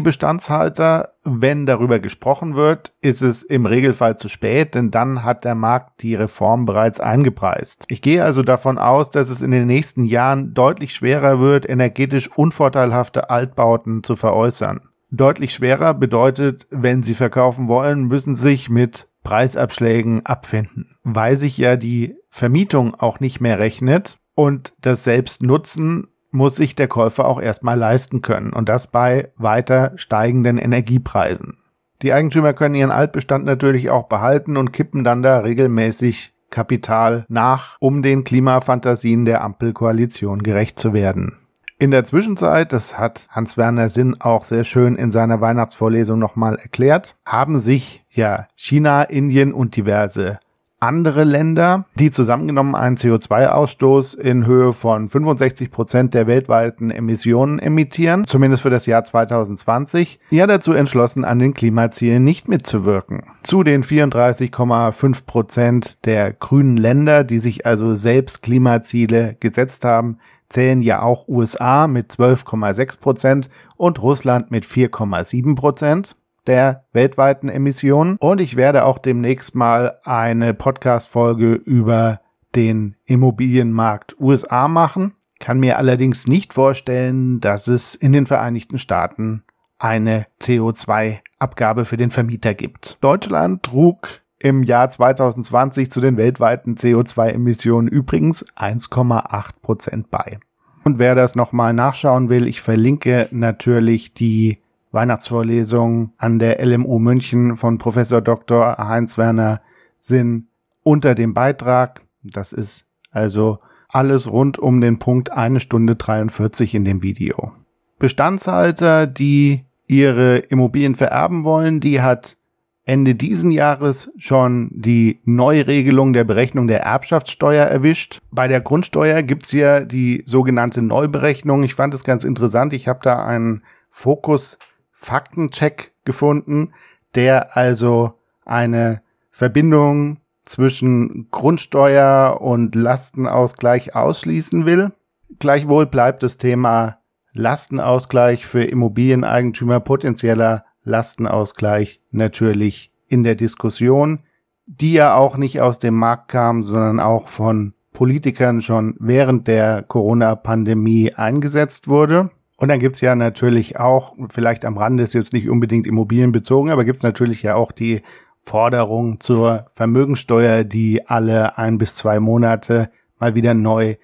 Bestandshalter, 0.00 1.14
wenn 1.24 1.66
darüber 1.66 1.98
gesprochen 1.98 2.56
wird, 2.56 2.92
ist 3.00 3.22
es 3.22 3.42
im 3.42 3.66
Regelfall 3.66 4.16
zu 4.16 4.28
spät, 4.28 4.74
denn 4.74 4.90
dann 4.90 5.24
hat 5.24 5.44
der 5.44 5.54
Markt 5.54 6.02
die 6.02 6.14
Reform 6.14 6.64
bereits 6.64 7.00
eingepreist. 7.00 7.84
Ich 7.88 8.02
gehe 8.02 8.24
also 8.24 8.42
davon 8.42 8.78
aus, 8.78 9.10
dass 9.10 9.30
es 9.30 9.42
in 9.42 9.50
den 9.50 9.66
nächsten 9.66 10.04
Jahren 10.04 10.54
deutlich 10.54 10.94
schwerer 10.94 11.40
wird, 11.40 11.68
energetisch 11.68 12.30
unvorteilhafte 12.36 13.30
Altbauten 13.30 14.02
zu 14.02 14.16
veräußern. 14.16 14.80
Deutlich 15.14 15.52
schwerer 15.52 15.92
bedeutet, 15.92 16.66
wenn 16.70 17.02
Sie 17.02 17.12
verkaufen 17.12 17.68
wollen, 17.68 18.04
müssen 18.04 18.34
Sie 18.34 18.42
sich 18.42 18.70
mit 18.70 19.08
Preisabschlägen 19.22 20.26
abfinden, 20.26 20.96
weil 21.04 21.36
sich 21.36 21.58
ja 21.58 21.76
die 21.76 22.16
Vermietung 22.30 22.94
auch 22.94 23.20
nicht 23.20 23.40
mehr 23.40 23.58
rechnet 23.58 24.18
und 24.34 24.72
das 24.80 25.04
Selbstnutzen 25.04 26.08
muss 26.30 26.56
sich 26.56 26.74
der 26.74 26.88
Käufer 26.88 27.26
auch 27.26 27.40
erstmal 27.40 27.78
leisten 27.78 28.22
können 28.22 28.52
und 28.52 28.68
das 28.68 28.86
bei 28.86 29.32
weiter 29.36 29.92
steigenden 29.96 30.58
Energiepreisen. 30.58 31.58
Die 32.00 32.12
Eigentümer 32.12 32.52
können 32.52 32.74
ihren 32.74 32.90
Altbestand 32.90 33.44
natürlich 33.44 33.90
auch 33.90 34.08
behalten 34.08 34.56
und 34.56 34.72
kippen 34.72 35.04
dann 35.04 35.22
da 35.22 35.40
regelmäßig 35.40 36.32
Kapital 36.50 37.24
nach, 37.28 37.76
um 37.80 38.02
den 38.02 38.24
Klimafantasien 38.24 39.24
der 39.24 39.42
Ampelkoalition 39.42 40.42
gerecht 40.42 40.78
zu 40.78 40.92
werden. 40.92 41.38
In 41.82 41.90
der 41.90 42.04
Zwischenzeit, 42.04 42.72
das 42.72 42.96
hat 42.96 43.26
Hans-Werner 43.30 43.88
Sinn 43.88 44.20
auch 44.20 44.44
sehr 44.44 44.62
schön 44.62 44.94
in 44.94 45.10
seiner 45.10 45.40
Weihnachtsvorlesung 45.40 46.16
nochmal 46.16 46.54
erklärt, 46.54 47.16
haben 47.26 47.58
sich 47.58 48.04
ja 48.08 48.46
China, 48.54 49.02
Indien 49.02 49.52
und 49.52 49.74
diverse 49.74 50.38
andere 50.82 51.22
Länder, 51.22 51.86
die 51.94 52.10
zusammengenommen 52.10 52.74
einen 52.74 52.96
CO2-Ausstoß 52.96 54.18
in 54.18 54.46
Höhe 54.46 54.72
von 54.72 55.08
65 55.08 55.70
Prozent 55.70 56.12
der 56.12 56.26
weltweiten 56.26 56.90
Emissionen 56.90 57.60
emittieren, 57.60 58.26
zumindest 58.26 58.62
für 58.62 58.70
das 58.70 58.86
Jahr 58.86 59.04
2020, 59.04 60.18
ja 60.30 60.46
dazu 60.46 60.72
entschlossen, 60.72 61.24
an 61.24 61.38
den 61.38 61.54
Klimazielen 61.54 62.24
nicht 62.24 62.48
mitzuwirken. 62.48 63.22
Zu 63.44 63.62
den 63.62 63.84
34,5 63.84 65.24
Prozent 65.24 65.98
der 66.04 66.32
grünen 66.32 66.76
Länder, 66.76 67.22
die 67.22 67.38
sich 67.38 67.64
also 67.64 67.94
selbst 67.94 68.42
Klimaziele 68.42 69.36
gesetzt 69.38 69.84
haben, 69.84 70.18
zählen 70.52 70.82
ja 70.82 71.02
auch 71.02 71.26
USA 71.28 71.86
mit 71.86 72.12
12,6 72.12 73.00
Prozent 73.00 73.50
und 73.76 74.00
Russland 74.02 74.50
mit 74.50 74.64
4,7 74.64 75.56
Prozent 75.56 76.16
der 76.46 76.84
weltweiten 76.92 77.48
Emissionen. 77.48 78.16
Und 78.18 78.40
ich 78.40 78.56
werde 78.56 78.84
auch 78.84 78.98
demnächst 78.98 79.54
mal 79.54 79.98
eine 80.04 80.54
Podcast-Folge 80.54 81.54
über 81.54 82.20
den 82.54 82.96
Immobilienmarkt 83.06 84.16
USA 84.20 84.68
machen. 84.68 85.14
Kann 85.38 85.58
mir 85.58 85.78
allerdings 85.78 86.26
nicht 86.26 86.52
vorstellen, 86.52 87.40
dass 87.40 87.66
es 87.68 87.94
in 87.94 88.12
den 88.12 88.26
Vereinigten 88.26 88.78
Staaten 88.78 89.44
eine 89.78 90.26
CO2-Abgabe 90.40 91.84
für 91.84 91.96
den 91.96 92.10
Vermieter 92.10 92.54
gibt. 92.54 92.98
Deutschland 93.00 93.62
trug 93.64 94.21
im 94.42 94.64
Jahr 94.64 94.90
2020 94.90 95.92
zu 95.92 96.00
den 96.00 96.16
weltweiten 96.16 96.74
CO2-Emissionen 96.74 97.86
übrigens 97.86 98.44
1,8 98.56 99.50
Prozent 99.62 100.10
bei. 100.10 100.40
Und 100.84 100.98
wer 100.98 101.14
das 101.14 101.36
nochmal 101.36 101.72
nachschauen 101.72 102.28
will, 102.28 102.48
ich 102.48 102.60
verlinke 102.60 103.28
natürlich 103.30 104.14
die 104.14 104.58
Weihnachtsvorlesung 104.90 106.12
an 106.18 106.40
der 106.40 106.64
LMU 106.64 106.98
München 106.98 107.56
von 107.56 107.78
Professor 107.78 108.20
Dr. 108.20 108.76
Heinz-Werner 108.78 109.62
Sinn 110.00 110.48
unter 110.82 111.14
dem 111.14 111.34
Beitrag. 111.34 112.02
Das 112.24 112.52
ist 112.52 112.84
also 113.12 113.60
alles 113.88 114.30
rund 114.30 114.58
um 114.58 114.80
den 114.80 114.98
Punkt 114.98 115.30
eine 115.30 115.60
Stunde 115.60 115.94
43 115.94 116.74
in 116.74 116.84
dem 116.84 117.02
Video. 117.02 117.52
Bestandshalter, 118.00 119.06
die 119.06 119.64
ihre 119.86 120.38
Immobilien 120.38 120.96
vererben 120.96 121.44
wollen, 121.44 121.78
die 121.78 122.00
hat 122.00 122.36
Ende 122.84 123.14
diesen 123.14 123.52
Jahres 123.52 124.10
schon 124.18 124.70
die 124.74 125.20
Neuregelung 125.24 126.12
der 126.12 126.24
Berechnung 126.24 126.66
der 126.66 126.82
Erbschaftssteuer 126.82 127.64
erwischt. 127.64 128.18
Bei 128.32 128.48
der 128.48 128.60
Grundsteuer 128.60 129.22
gibt's 129.22 129.52
ja 129.52 129.80
die 129.80 130.24
sogenannte 130.26 130.82
Neuberechnung. 130.82 131.62
Ich 131.62 131.76
fand 131.76 131.94
es 131.94 132.02
ganz 132.02 132.24
interessant. 132.24 132.72
Ich 132.72 132.88
habe 132.88 132.98
da 133.02 133.24
einen 133.24 133.62
Fokus-Faktencheck 133.90 135.92
gefunden, 136.04 136.72
der 137.14 137.56
also 137.56 138.14
eine 138.44 139.02
Verbindung 139.30 140.18
zwischen 140.44 141.28
Grundsteuer 141.30 142.40
und 142.40 142.74
Lastenausgleich 142.74 143.94
ausschließen 143.94 144.66
will. 144.66 144.90
Gleichwohl 145.38 145.86
bleibt 145.86 146.24
das 146.24 146.36
Thema 146.36 146.98
Lastenausgleich 147.32 148.44
für 148.44 148.64
Immobilieneigentümer 148.64 149.78
potenzieller 149.78 150.64
Lastenausgleich 150.84 152.00
natürlich 152.10 152.92
in 153.08 153.22
der 153.22 153.34
Diskussion, 153.34 154.20
die 154.66 154.92
ja 154.92 155.14
auch 155.14 155.36
nicht 155.36 155.60
aus 155.60 155.78
dem 155.78 155.94
Markt 155.94 156.28
kam, 156.28 156.62
sondern 156.62 157.00
auch 157.00 157.28
von 157.28 157.74
Politikern 157.92 158.62
schon 158.62 158.94
während 158.98 159.48
der 159.48 159.82
Corona-Pandemie 159.82 161.14
eingesetzt 161.14 161.88
wurde. 161.88 162.30
Und 162.56 162.68
dann 162.68 162.78
gibt's 162.78 163.00
ja 163.00 163.14
natürlich 163.14 163.78
auch, 163.78 164.14
vielleicht 164.30 164.64
am 164.64 164.78
Rande 164.78 165.02
ist 165.02 165.14
jetzt 165.14 165.32
nicht 165.32 165.48
unbedingt 165.48 165.86
immobilienbezogen, 165.86 166.70
aber 166.70 166.84
gibt's 166.84 167.02
natürlich 167.02 167.42
ja 167.42 167.54
auch 167.54 167.72
die 167.72 168.02
Forderung 168.40 169.20
zur 169.20 169.66
Vermögensteuer, 169.74 170.64
die 170.64 171.06
alle 171.06 171.58
ein 171.58 171.78
bis 171.78 171.96
zwei 171.96 172.20
Monate 172.20 172.90
mal 173.18 173.34
wieder 173.34 173.54
neu 173.54 173.96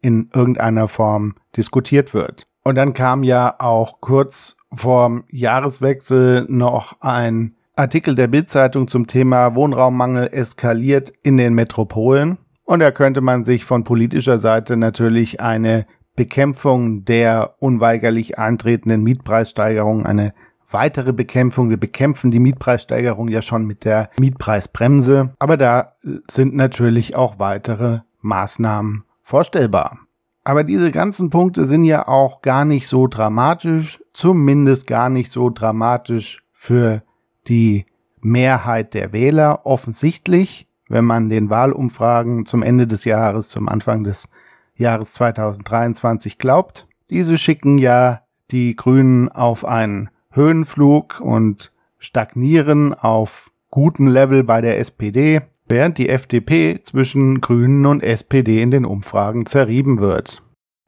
in 0.00 0.30
irgendeiner 0.34 0.88
Form 0.88 1.34
diskutiert 1.56 2.14
wird. 2.14 2.46
Und 2.62 2.74
dann 2.74 2.92
kam 2.92 3.22
ja 3.22 3.54
auch 3.58 4.00
kurz 4.00 4.58
vorm 4.72 5.24
Jahreswechsel 5.30 6.46
noch 6.48 7.00
ein 7.00 7.54
Artikel 7.74 8.14
der 8.14 8.26
Bildzeitung 8.26 8.88
zum 8.88 9.06
Thema 9.06 9.54
Wohnraummangel 9.54 10.28
eskaliert 10.32 11.12
in 11.22 11.36
den 11.36 11.54
Metropolen. 11.54 12.38
Und 12.64 12.80
da 12.80 12.90
könnte 12.90 13.20
man 13.20 13.44
sich 13.44 13.64
von 13.64 13.84
politischer 13.84 14.38
Seite 14.38 14.76
natürlich 14.76 15.40
eine 15.40 15.86
Bekämpfung 16.16 17.04
der 17.04 17.54
unweigerlich 17.58 18.38
eintretenden 18.38 19.02
Mietpreissteigerung, 19.02 20.06
eine 20.06 20.32
weitere 20.70 21.12
Bekämpfung. 21.12 21.70
Wir 21.70 21.76
bekämpfen 21.76 22.30
die 22.30 22.40
Mietpreissteigerung 22.40 23.28
ja 23.28 23.42
schon 23.42 23.66
mit 23.66 23.84
der 23.84 24.10
Mietpreisbremse. 24.18 25.34
Aber 25.38 25.56
da 25.56 25.88
sind 26.28 26.56
natürlich 26.56 27.14
auch 27.14 27.38
weitere 27.38 28.00
Maßnahmen 28.22 29.04
vorstellbar. 29.22 30.05
Aber 30.46 30.62
diese 30.62 30.92
ganzen 30.92 31.28
Punkte 31.28 31.64
sind 31.64 31.82
ja 31.82 32.06
auch 32.06 32.40
gar 32.40 32.64
nicht 32.64 32.86
so 32.86 33.08
dramatisch, 33.08 34.00
zumindest 34.12 34.86
gar 34.86 35.10
nicht 35.10 35.28
so 35.28 35.50
dramatisch 35.50 36.44
für 36.52 37.02
die 37.48 37.84
Mehrheit 38.20 38.94
der 38.94 39.12
Wähler 39.12 39.66
offensichtlich, 39.66 40.68
wenn 40.88 41.04
man 41.04 41.30
den 41.30 41.50
Wahlumfragen 41.50 42.46
zum 42.46 42.62
Ende 42.62 42.86
des 42.86 43.04
Jahres, 43.04 43.48
zum 43.48 43.68
Anfang 43.68 44.04
des 44.04 44.28
Jahres 44.76 45.14
2023 45.14 46.38
glaubt. 46.38 46.86
Diese 47.10 47.38
schicken 47.38 47.78
ja 47.78 48.20
die 48.52 48.76
Grünen 48.76 49.28
auf 49.28 49.64
einen 49.64 50.10
Höhenflug 50.30 51.18
und 51.18 51.72
stagnieren 51.98 52.94
auf 52.94 53.50
guten 53.72 54.06
Level 54.06 54.44
bei 54.44 54.60
der 54.60 54.78
SPD. 54.78 55.40
Während 55.68 55.98
die 55.98 56.08
FDP 56.08 56.80
zwischen 56.82 57.40
Grünen 57.40 57.86
und 57.86 58.02
SPD 58.02 58.62
in 58.62 58.70
den 58.70 58.84
Umfragen 58.84 59.46
zerrieben 59.46 60.00
wird. 60.00 60.42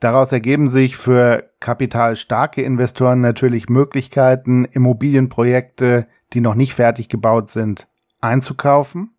Daraus 0.00 0.32
ergeben 0.32 0.68
sich 0.68 0.96
für 0.96 1.50
kapitalstarke 1.60 2.60
Investoren 2.62 3.20
natürlich 3.22 3.68
Möglichkeiten, 3.68 4.66
Immobilienprojekte, 4.66 6.06
die 6.34 6.40
noch 6.40 6.54
nicht 6.54 6.74
fertig 6.74 7.08
gebaut 7.08 7.50
sind, 7.50 7.88
einzukaufen. 8.20 9.14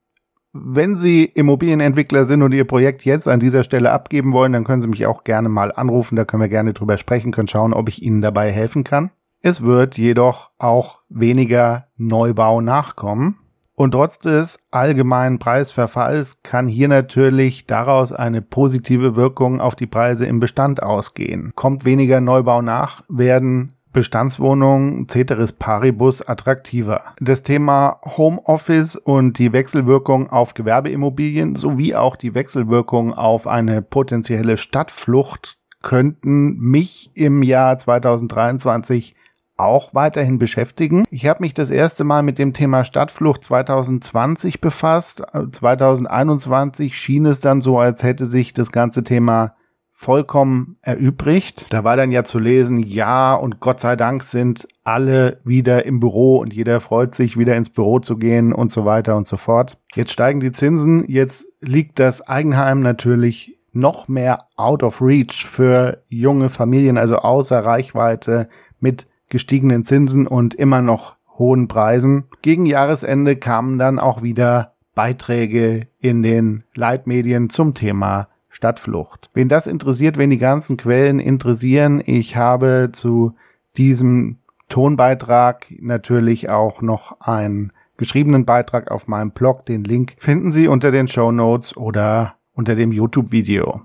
Wenn 0.53 0.95
Sie 0.95 1.25
Immobilienentwickler 1.25 2.25
sind 2.25 2.41
und 2.41 2.53
Ihr 2.53 2.65
Projekt 2.65 3.03
jetzt 3.03 3.27
an 3.27 3.39
dieser 3.39 3.63
Stelle 3.63 3.91
abgeben 3.91 4.31
wollen, 4.31 4.53
dann 4.53 4.63
können 4.63 4.81
Sie 4.81 4.87
mich 4.87 5.05
auch 5.05 5.23
gerne 5.23 5.49
mal 5.49 5.71
anrufen, 5.71 6.15
da 6.15 6.23
können 6.23 6.41
wir 6.41 6.49
gerne 6.49 6.73
drüber 6.73 6.97
sprechen, 6.97 7.31
können 7.31 7.47
schauen, 7.47 7.73
ob 7.73 7.89
ich 7.89 8.01
Ihnen 8.01 8.21
dabei 8.21 8.51
helfen 8.51 8.83
kann. 8.83 9.11
Es 9.41 9.63
wird 9.63 9.97
jedoch 9.97 10.51
auch 10.57 11.01
weniger 11.09 11.87
Neubau 11.97 12.61
nachkommen. 12.61 13.37
Und 13.75 13.91
trotz 13.91 14.19
des 14.19 14.59
allgemeinen 14.71 15.37
Preisverfalls 15.37 16.41
kann 16.43 16.67
hier 16.67 16.87
natürlich 16.87 17.67
daraus 17.67 18.13
eine 18.13 18.41
positive 18.41 19.15
Wirkung 19.15 19.59
auf 19.59 19.75
die 19.75 19.87
Preise 19.87 20.25
im 20.25 20.39
Bestand 20.39 20.81
ausgehen. 20.81 21.51
Kommt 21.55 21.83
weniger 21.83 22.21
Neubau 22.21 22.61
nach, 22.61 23.03
werden 23.09 23.73
Bestandswohnungen 23.91 25.07
ceteris 25.07 25.53
paribus 25.53 26.21
attraktiver. 26.21 27.15
Das 27.19 27.43
Thema 27.43 28.01
Homeoffice 28.03 28.97
und 28.97 29.39
die 29.39 29.53
Wechselwirkung 29.53 30.29
auf 30.29 30.53
Gewerbeimmobilien 30.53 31.55
sowie 31.55 31.95
auch 31.95 32.17
die 32.17 32.33
Wechselwirkung 32.33 33.13
auf 33.13 33.47
eine 33.47 33.81
potenzielle 33.81 34.57
Stadtflucht 34.57 35.57
könnten 35.81 36.57
mich 36.57 37.11
im 37.13 37.41
Jahr 37.41 37.77
2023 37.77 39.15
auch 39.57 39.93
weiterhin 39.93 40.37
beschäftigen. 40.37 41.05
Ich 41.09 41.25
habe 41.25 41.43
mich 41.43 41.53
das 41.53 41.69
erste 41.69 42.03
Mal 42.03 42.23
mit 42.23 42.39
dem 42.39 42.53
Thema 42.53 42.83
Stadtflucht 42.83 43.43
2020 43.43 44.61
befasst. 44.61 45.23
2021 45.51 46.97
schien 46.97 47.25
es 47.25 47.39
dann 47.39 47.61
so, 47.61 47.79
als 47.79 48.03
hätte 48.03 48.25
sich 48.25 48.53
das 48.53 48.71
ganze 48.71 49.03
Thema 49.03 49.55
vollkommen 49.97 50.77
erübrigt. 50.81 51.67
Da 51.69 51.85
war 51.85 51.95
dann 51.95 52.11
ja 52.11 52.25
zu 52.25 52.37
lesen, 52.37 52.79
ja 52.79 53.33
und 53.33 53.61
Gott 53.61 53.79
sei 53.79 53.95
Dank 53.95 54.23
sind 54.23 54.67
alle 54.83 55.39
wieder 55.45 55.85
im 55.85 56.01
Büro 56.01 56.37
und 56.37 56.53
jeder 56.53 56.81
freut 56.81 57.15
sich, 57.15 57.37
wieder 57.37 57.55
ins 57.55 57.69
Büro 57.69 57.99
zu 57.99 58.17
gehen 58.17 58.51
und 58.51 58.73
so 58.73 58.83
weiter 58.83 59.15
und 59.15 59.25
so 59.25 59.37
fort. 59.37 59.77
Jetzt 59.93 60.11
steigen 60.11 60.41
die 60.41 60.51
Zinsen, 60.51 61.05
jetzt 61.07 61.45
liegt 61.61 61.97
das 61.99 62.27
Eigenheim 62.27 62.81
natürlich 62.81 63.57
noch 63.71 64.09
mehr 64.09 64.39
out 64.57 64.83
of 64.83 65.01
reach 65.01 65.45
für 65.45 66.03
junge 66.09 66.49
Familien, 66.49 66.97
also 66.97 67.15
außer 67.17 67.63
Reichweite 67.63 68.49
mit 68.81 69.07
gestiegenen 69.35 69.83
Zinsen 69.83 70.27
und 70.27 70.55
immer 70.55 70.81
noch 70.81 71.17
hohen 71.37 71.67
Preisen. 71.67 72.23
Gegen 72.41 72.65
Jahresende 72.65 73.35
kamen 73.35 73.77
dann 73.77 73.99
auch 73.99 74.23
wieder 74.23 74.75
Beiträge 74.95 75.87
in 75.99 76.23
den 76.23 76.63
Leitmedien 76.73 77.49
zum 77.49 77.73
Thema 77.73 78.29
Stadtflucht. 78.47 79.29
Wen 79.33 79.49
das 79.49 79.67
interessiert, 79.67 80.17
wen 80.17 80.29
die 80.29 80.37
ganzen 80.37 80.77
Quellen 80.77 81.19
interessieren, 81.19 82.01
ich 82.05 82.37
habe 82.37 82.91
zu 82.93 83.35
diesem 83.75 84.37
Tonbeitrag 84.69 85.65
natürlich 85.81 86.49
auch 86.49 86.81
noch 86.81 87.19
einen 87.19 87.73
geschriebenen 87.97 88.45
Beitrag 88.45 88.89
auf 88.89 89.09
meinem 89.09 89.31
Blog. 89.31 89.65
Den 89.65 89.83
Link 89.83 90.15
finden 90.17 90.53
Sie 90.53 90.69
unter 90.69 90.91
den 90.91 91.09
Show 91.09 91.33
Notes 91.33 91.75
oder 91.75 92.35
unter 92.53 92.75
dem 92.75 92.93
YouTube-Video. 92.93 93.81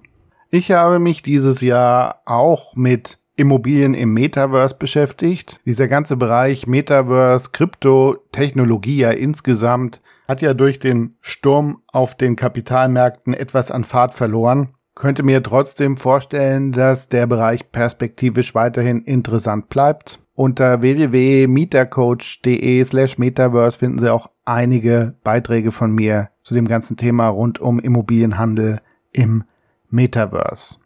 Ich 0.50 0.70
habe 0.70 1.00
mich 1.00 1.22
dieses 1.22 1.60
Jahr 1.60 2.22
auch 2.24 2.76
mit 2.76 3.19
Immobilien 3.40 3.94
im 3.94 4.12
Metaverse 4.12 4.76
beschäftigt. 4.78 5.60
Dieser 5.64 5.88
ganze 5.88 6.16
Bereich 6.16 6.66
Metaverse, 6.66 7.50
Krypto, 7.52 8.18
Technologie 8.32 8.98
ja 8.98 9.10
insgesamt 9.10 10.02
hat 10.28 10.42
ja 10.42 10.52
durch 10.52 10.78
den 10.78 11.16
Sturm 11.22 11.80
auf 11.88 12.14
den 12.14 12.36
Kapitalmärkten 12.36 13.32
etwas 13.32 13.70
an 13.70 13.84
Fahrt 13.84 14.12
verloren. 14.14 14.74
Könnte 14.94 15.22
mir 15.22 15.42
trotzdem 15.42 15.96
vorstellen, 15.96 16.72
dass 16.72 17.08
der 17.08 17.26
Bereich 17.26 17.72
perspektivisch 17.72 18.54
weiterhin 18.54 19.00
interessant 19.02 19.70
bleibt. 19.70 20.20
Unter 20.34 20.82
www.mietercoach.de 20.82 22.84
slash 22.84 23.16
Metaverse 23.16 23.78
finden 23.78 24.00
Sie 24.00 24.12
auch 24.12 24.28
einige 24.44 25.14
Beiträge 25.24 25.72
von 25.72 25.92
mir 25.92 26.28
zu 26.42 26.52
dem 26.52 26.68
ganzen 26.68 26.98
Thema 26.98 27.28
rund 27.28 27.58
um 27.58 27.80
Immobilienhandel 27.80 28.82
im 29.12 29.44
Metaverse. 29.88 30.79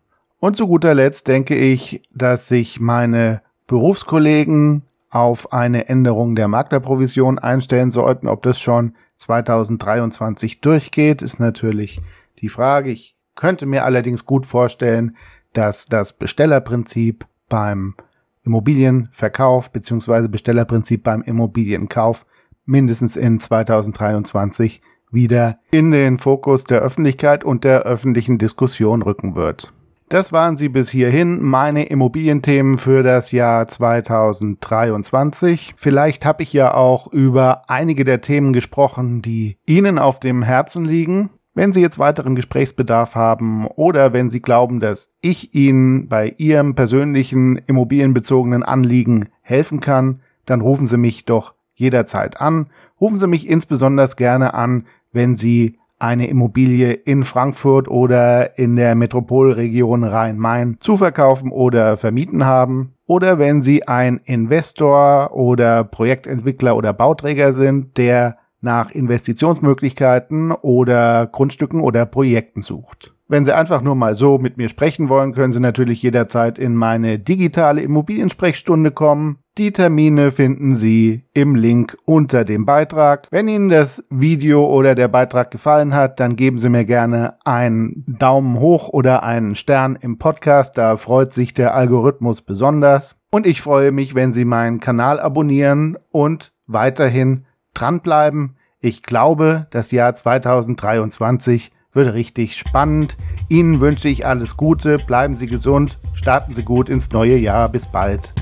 Und 0.45 0.57
zu 0.57 0.67
guter 0.67 0.93
Letzt 0.93 1.27
denke 1.27 1.55
ich, 1.55 2.03
dass 2.13 2.49
sich 2.49 2.79
meine 2.79 3.41
Berufskollegen 3.67 4.83
auf 5.09 5.55
eine 5.55 5.89
Änderung 5.89 6.35
der 6.35 6.49
Maklerprovision 6.49 7.39
einstellen 7.39 7.91
sollten. 7.91 8.29
Ob 8.29 8.43
das 8.43 8.61
schon 8.61 8.93
2023 9.17 10.61
durchgeht, 10.61 11.23
ist 11.23 11.41
natürlich 11.41 12.03
die 12.41 12.51
Frage. 12.51 12.91
Ich 12.91 13.17
könnte 13.35 13.65
mir 13.65 13.87
allerdings 13.87 14.27
gut 14.27 14.45
vorstellen, 14.45 15.17
dass 15.55 15.87
das 15.87 16.13
Bestellerprinzip 16.13 17.25
beim 17.49 17.95
Immobilienverkauf 18.43 19.73
bzw. 19.73 20.29
Bestellerprinzip 20.29 21.05
beim 21.05 21.23
Immobilienkauf 21.23 22.27
mindestens 22.67 23.17
in 23.17 23.41
2023 23.41 24.83
wieder 25.11 25.59
in 25.71 25.91
den 25.91 26.19
Fokus 26.19 26.65
der 26.65 26.83
Öffentlichkeit 26.83 27.45
und 27.45 27.65
der 27.65 27.85
öffentlichen 27.85 28.37
Diskussion 28.37 29.01
rücken 29.01 29.37
wird. 29.37 29.74
Das 30.15 30.33
waren 30.33 30.57
sie 30.57 30.69
bis 30.69 30.91
hierhin, 30.91 31.43
meine 31.43 31.87
Immobilienthemen 31.87 32.79
für 32.79 33.03
das 33.03 33.33
Jahr 33.33 33.67
2023. 33.67 35.75
Vielleicht 35.77 36.25
habe 36.25 36.45
ich 36.45 36.53
ja 36.53 36.73
auch 36.73 37.13
über 37.13 37.69
einige 37.69 38.05
der 38.05 38.21
Themen 38.21 38.53
gesprochen, 38.53 39.23
die 39.23 39.57
Ihnen 39.67 39.99
auf 39.99 40.21
dem 40.21 40.45
Herzen 40.45 40.85
liegen. 40.85 41.31
Wenn 41.55 41.73
Sie 41.73 41.81
jetzt 41.81 41.99
weiteren 41.99 42.37
Gesprächsbedarf 42.37 43.17
haben 43.17 43.67
oder 43.67 44.13
wenn 44.13 44.31
Sie 44.31 44.41
glauben, 44.41 44.79
dass 44.79 45.11
ich 45.21 45.53
Ihnen 45.53 46.07
bei 46.07 46.33
Ihrem 46.37 46.77
persönlichen 46.77 47.57
immobilienbezogenen 47.67 48.63
Anliegen 48.63 49.31
helfen 49.43 49.81
kann, 49.81 50.21
dann 50.47 50.61
rufen 50.61 50.87
Sie 50.87 50.97
mich 50.97 51.25
doch 51.25 51.55
jederzeit 51.75 52.41
an. 52.41 52.69
Rufen 53.01 53.17
Sie 53.17 53.27
mich 53.27 53.49
insbesondere 53.49 54.09
gerne 54.15 54.55
an, 54.55 54.87
wenn 55.11 55.37
Sie 55.37 55.81
eine 56.05 56.27
Immobilie 56.27 56.93
in 56.93 57.25
Frankfurt 57.25 57.89
oder 57.89 58.59
in 58.59 58.77
der 58.77 58.95
Metropolregion 58.95 60.05
Rhein-Main 60.05 60.77
zu 60.81 60.97
verkaufen 60.97 61.51
oder 61.51 61.97
vermieten 61.97 62.45
haben. 62.45 62.95
Oder 63.07 63.39
wenn 63.39 63.63
Sie 63.63 63.89
ein 63.89 64.21
Investor 64.25 65.33
oder 65.33 65.85
Projektentwickler 65.85 66.77
oder 66.77 66.93
Bauträger 66.93 67.55
sind, 67.55 67.97
der 67.97 68.37
nach 68.61 68.91
Investitionsmöglichkeiten 68.91 70.53
oder 70.53 71.27
Grundstücken 71.27 71.81
oder 71.81 72.07
Projekten 72.07 72.63
sucht. 72.63 73.14
Wenn 73.27 73.47
Sie 73.47 73.57
einfach 73.57 73.81
nur 73.81 73.95
mal 73.95 74.15
so 74.15 74.37
mit 74.37 74.59
mir 74.59 74.69
sprechen 74.69 75.09
wollen, 75.09 75.33
können 75.33 75.53
Sie 75.53 75.61
natürlich 75.61 76.03
jederzeit 76.03 76.59
in 76.59 76.75
meine 76.75 77.19
digitale 77.19 77.81
Immobiliensprechstunde 77.81 78.91
kommen. 78.91 79.39
Die 79.57 79.73
Termine 79.73 80.31
finden 80.31 80.75
Sie 80.75 81.25
im 81.33 81.55
Link 81.55 81.97
unter 82.05 82.45
dem 82.45 82.67
Beitrag. 82.67 83.29
Wenn 83.31 83.49
Ihnen 83.49 83.71
das 83.71 84.07
Video 84.11 84.67
oder 84.67 84.95
der 84.95 85.09
Beitrag 85.09 85.51
gefallen 85.51 85.95
hat, 85.95 86.21
dann 86.21 86.37
geben 86.37 86.59
Sie 86.59 86.69
mir 86.69 86.85
gerne 86.85 87.39
einen 87.45 88.05
Daumen 88.07 88.59
hoch 88.61 88.91
oder 88.91 89.23
einen 89.23 89.55
Stern 89.55 89.97
im 89.99 90.19
Podcast. 90.19 90.77
Da 90.77 90.99
freut 90.99 91.33
sich 91.33 91.55
der 91.55 91.75
Algorithmus 91.75 92.43
besonders. 92.43 93.17
Und 93.31 93.47
ich 93.47 93.63
freue 93.63 93.91
mich, 93.91 94.15
wenn 94.15 94.35
Sie 94.35 94.45
meinen 94.45 94.81
Kanal 94.81 95.19
abonnieren 95.19 95.97
und 96.11 96.53
weiterhin 96.67 97.47
dranbleiben. 97.73 98.57
Ich 98.81 99.03
glaube, 99.03 99.67
das 99.71 99.93
Jahr 99.93 100.15
2023 100.15 101.71
wird 101.95 102.15
richtig 102.15 102.57
spannend. 102.57 103.17
Ihnen 103.49 103.81
wünsche 103.81 104.09
ich 104.09 104.27
alles 104.27 104.57
Gute, 104.57 104.99
bleiben 104.99 105.37
Sie 105.37 105.47
gesund, 105.47 105.99
starten 106.15 106.55
Sie 106.55 106.63
gut 106.63 106.89
ins 106.89 107.11
neue 107.13 107.37
Jahr. 107.37 107.69
Bis 107.69 107.87
bald. 107.87 108.33